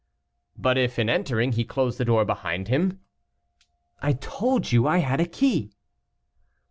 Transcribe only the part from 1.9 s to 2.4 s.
the door